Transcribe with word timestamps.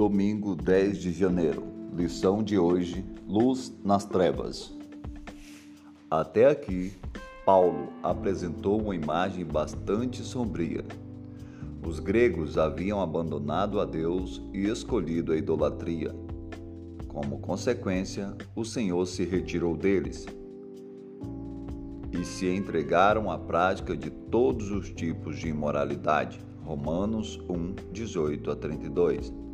Domingo 0.00 0.56
10 0.56 0.96
de 0.96 1.12
janeiro. 1.12 1.62
Lição 1.94 2.42
de 2.42 2.58
hoje: 2.58 3.04
Luz 3.28 3.70
nas 3.84 4.02
trevas. 4.02 4.74
Até 6.10 6.48
aqui, 6.48 6.94
Paulo 7.44 7.92
apresentou 8.02 8.80
uma 8.80 8.94
imagem 8.94 9.44
bastante 9.44 10.22
sombria. 10.22 10.82
Os 11.86 12.00
gregos 12.00 12.56
haviam 12.56 12.98
abandonado 12.98 13.78
a 13.78 13.84
Deus 13.84 14.40
e 14.54 14.70
escolhido 14.70 15.34
a 15.34 15.36
idolatria. 15.36 16.14
Como 17.06 17.38
consequência, 17.38 18.34
o 18.56 18.64
Senhor 18.64 19.04
se 19.04 19.26
retirou 19.26 19.76
deles 19.76 20.24
e 22.10 22.24
se 22.24 22.48
entregaram 22.48 23.30
à 23.30 23.38
prática 23.38 23.94
de 23.94 24.08
todos 24.08 24.70
os 24.70 24.88
tipos 24.88 25.38
de 25.38 25.48
imoralidade. 25.48 26.40
Romanos 26.64 27.38
1, 27.50 27.92
18 27.92 28.50
a 28.50 28.56
32. 28.56 29.49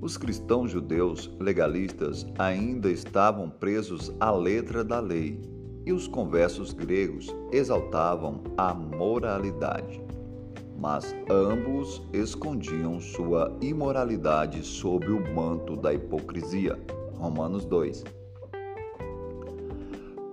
Os 0.00 0.16
cristãos 0.16 0.70
judeus 0.70 1.30
legalistas 1.40 2.26
ainda 2.38 2.90
estavam 2.90 3.48
presos 3.48 4.12
à 4.20 4.30
letra 4.30 4.84
da 4.84 5.00
lei 5.00 5.40
e 5.86 5.92
os 5.92 6.06
conversos 6.06 6.72
gregos 6.72 7.34
exaltavam 7.50 8.42
a 8.56 8.74
moralidade. 8.74 10.04
Mas 10.78 11.16
ambos 11.30 12.02
escondiam 12.12 13.00
sua 13.00 13.56
imoralidade 13.62 14.62
sob 14.62 15.06
o 15.06 15.34
manto 15.34 15.74
da 15.76 15.94
hipocrisia. 15.94 16.78
Romanos 17.14 17.64
2. 17.64 18.04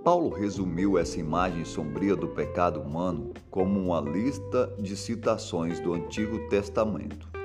Paulo 0.04 0.30
resumiu 0.32 0.98
essa 0.98 1.18
imagem 1.18 1.64
sombria 1.64 2.14
do 2.14 2.28
pecado 2.28 2.82
humano 2.82 3.32
como 3.50 3.80
uma 3.80 4.02
lista 4.02 4.76
de 4.78 4.98
citações 4.98 5.80
do 5.80 5.94
Antigo 5.94 6.50
Testamento. 6.50 7.43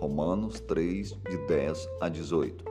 Romanos 0.00 0.60
3, 0.60 1.10
de 1.28 1.36
10 1.46 1.88
a 2.00 2.08
18. 2.08 2.64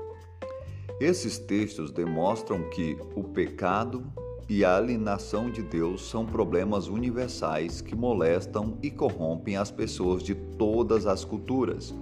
Esses 1.00 1.38
textos 1.38 1.92
demonstram 1.92 2.68
que 2.72 2.98
o 3.16 3.24
pecado 3.24 4.04
e 4.50 4.66
a 4.66 4.76
alienação 4.76 5.52
de 5.52 5.62
Deus 5.62 6.10
são 6.10 6.26
problemas 6.26 6.88
universais 6.88 7.82
que 7.82 7.96
molestam 7.96 8.80
e 8.82 8.90
corrompem 8.90 9.56
as 9.56 9.70
pessoas 9.70 10.24
de 10.24 10.34
todas 10.34 11.06
as 11.06 11.24
culturas. 11.24 11.94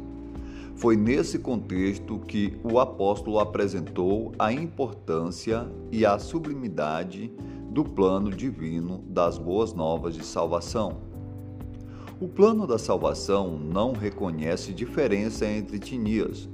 Foi 0.78 0.95
nesse 0.95 1.39
contexto 1.39 2.20
que 2.20 2.58
o 2.64 2.80
apóstolo 2.80 3.39
apresentou 3.39 4.31
a 4.39 4.53
importância 4.53 5.67
e 5.92 6.05
a 6.05 6.17
sublimidade 6.17 7.33
do 7.70 7.83
plano 7.83 8.30
divino 8.30 9.03
das 9.09 9.38
boas 9.38 9.73
novas 9.73 10.16
de 10.16 10.23
salvação. 10.23 11.17
O 12.20 12.28
plano 12.28 12.66
da 12.66 12.80
salvação 12.80 13.60
não 13.60 13.94
reconhece 13.94 14.73
diferença 14.73 15.46
entre 15.46 15.78
etnias. 15.78 16.50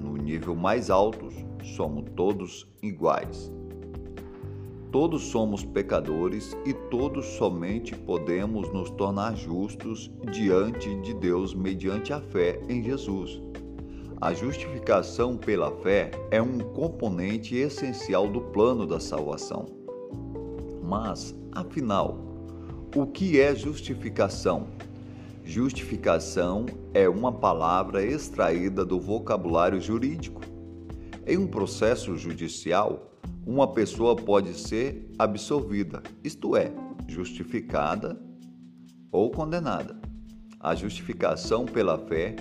No 0.00 0.16
nível 0.16 0.56
mais 0.56 0.90
alto, 0.90 1.28
somos 1.62 2.06
todos 2.16 2.66
iguais. 2.82 3.52
Todos 4.90 5.22
somos 5.22 5.64
pecadores 5.64 6.56
e 6.66 6.72
todos 6.72 7.24
somente 7.24 7.94
podemos 7.94 8.72
nos 8.72 8.90
tornar 8.90 9.36
justos 9.36 10.10
diante 10.32 10.92
de 11.02 11.14
Deus 11.14 11.54
mediante 11.54 12.12
a 12.12 12.20
fé 12.20 12.60
em 12.68 12.82
Jesus. 12.82 13.40
A 14.20 14.34
justificação 14.34 15.36
pela 15.36 15.70
fé 15.70 16.10
é 16.32 16.42
um 16.42 16.58
componente 16.58 17.54
essencial 17.54 18.26
do 18.26 18.40
plano 18.40 18.84
da 18.84 18.98
salvação. 18.98 19.66
Mas, 20.82 21.32
afinal, 21.52 22.29
o 22.94 23.06
que 23.06 23.40
é 23.40 23.54
justificação? 23.54 24.66
Justificação 25.44 26.66
é 26.92 27.08
uma 27.08 27.30
palavra 27.30 28.04
extraída 28.04 28.84
do 28.84 28.98
vocabulário 28.98 29.80
jurídico. 29.80 30.40
Em 31.26 31.36
um 31.36 31.46
processo 31.46 32.16
judicial, 32.16 33.14
uma 33.46 33.72
pessoa 33.72 34.16
pode 34.16 34.54
ser 34.54 35.08
absolvida, 35.18 36.02
isto 36.24 36.56
é, 36.56 36.72
justificada 37.06 38.20
ou 39.12 39.30
condenada. 39.30 39.96
A 40.58 40.74
justificação 40.74 41.66
pela 41.66 41.96
fé 41.96 42.34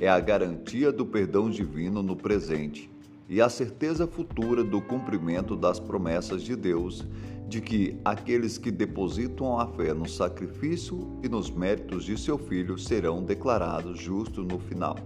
é 0.00 0.08
a 0.08 0.18
garantia 0.18 0.90
do 0.90 1.06
perdão 1.06 1.48
divino 1.48 2.02
no 2.02 2.16
presente 2.16 2.90
e 3.28 3.40
a 3.40 3.48
certeza 3.48 4.06
futura 4.06 4.64
do 4.64 4.80
cumprimento 4.80 5.56
das 5.56 5.78
promessas 5.78 6.42
de 6.42 6.56
Deus 6.56 7.06
de 7.52 7.60
que 7.60 8.00
aqueles 8.02 8.56
que 8.56 8.70
depositam 8.70 9.58
a 9.60 9.66
fé 9.66 9.92
no 9.92 10.08
sacrifício 10.08 11.20
e 11.22 11.28
nos 11.28 11.50
méritos 11.50 12.02
de 12.02 12.16
seu 12.16 12.38
filho 12.38 12.78
serão 12.78 13.22
declarados 13.22 14.00
justos 14.00 14.46
no 14.46 14.58
final. 14.58 14.96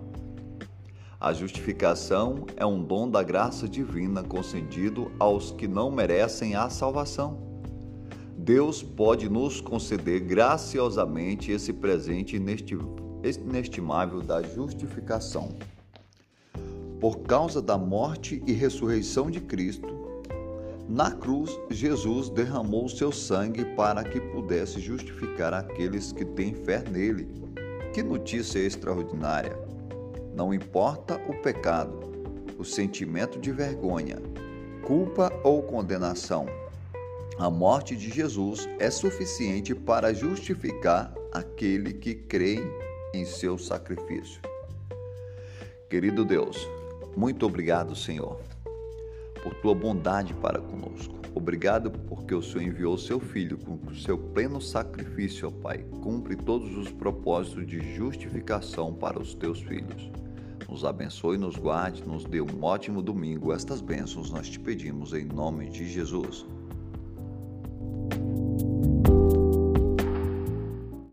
A 1.19 1.33
justificação 1.33 2.47
é 2.57 2.65
um 2.65 2.81
dom 2.81 3.11
da 3.11 3.21
graça 3.21 3.69
divina 3.69 4.23
concedido 4.23 5.11
aos 5.19 5.51
que 5.51 5.67
não 5.67 5.91
merecem 5.91 6.55
a 6.55 6.71
salvação. 6.71 7.37
Deus 8.39 8.81
pode 8.81 9.29
nos 9.29 9.61
conceder 9.61 10.21
graciosamente 10.21 11.51
esse 11.51 11.73
presente 11.73 12.37
inestimável 12.37 14.23
da 14.23 14.41
justificação. 14.41 15.49
Por 17.01 17.23
causa 17.23 17.61
da 17.61 17.77
morte 17.77 18.41
e 18.47 18.53
ressurreição 18.53 19.33
de 19.33 19.41
Cristo, 19.41 19.96
na 20.89 21.11
cruz, 21.11 21.59
Jesus 21.69 22.29
derramou 22.29 22.89
seu 22.89 23.11
sangue 23.11 23.65
para 23.75 24.05
que 24.05 24.21
pudesse 24.21 24.79
justificar 24.79 25.53
aqueles 25.53 26.13
que 26.13 26.25
têm 26.25 26.55
fé 26.55 26.85
nele. 26.89 27.29
Que 27.93 28.05
notícia 28.05 28.61
extraordinária! 28.61 29.59
Não 30.33 30.55
importa 30.55 31.21
o 31.29 31.35
pecado, 31.43 31.99
o 32.57 32.65
sentimento 32.65 33.41
de 33.41 33.51
vergonha, 33.51 34.17
culpa 34.87 35.33
ou 35.43 35.63
condenação. 35.63 36.47
A 37.39 37.51
morte 37.51 37.97
de 37.97 38.09
Jesus 38.09 38.69
é 38.79 38.89
suficiente 38.89 39.75
para 39.75 40.15
justificar 40.15 41.13
aquele 41.33 41.95
que 41.95 42.15
crê 42.15 42.59
em 43.13 43.25
seu 43.25 43.59
sacrifício. 43.59 44.41
Querido 45.91 46.25
Deus, 46.25 46.69
muito 47.17 47.45
obrigado, 47.45 47.97
Senhor, 47.97 48.41
por 49.47 49.55
tua 49.55 49.77
bondade 49.77 50.35
para 50.35 50.61
conosco. 50.61 51.15
Obrigado 51.33 51.89
porque 51.89 52.35
o 52.35 52.43
Senhor 52.43 52.67
enviou 52.67 52.99
seu 52.99 53.21
Filho 53.21 53.57
com 53.57 53.95
seu 53.95 54.19
pleno 54.19 54.61
sacrifício, 54.61 55.47
ó 55.47 55.51
Pai. 55.53 55.85
Cumpre 56.03 56.35
todos 56.35 56.77
os 56.77 56.91
propósitos 56.91 57.65
de 57.65 57.95
justificação 57.95 58.93
para 58.93 59.23
os 59.23 59.37
teus 59.37 59.61
filhos. 59.61 60.11
Nos 60.69 60.85
abençoe, 60.85 61.39
nos 61.39 61.55
guarde, 61.55 62.05
nos 62.05 62.25
dê 62.25 62.41
um 62.41 62.65
ótimo 62.65 63.01
domingo. 63.01 63.53
Estas 63.53 63.81
bênçãos 63.81 64.33
nós 64.33 64.49
te 64.49 64.59
pedimos 64.59 65.13
em 65.13 65.25
nome 65.25 65.71
de 65.71 65.89
Jesus. 65.89 66.45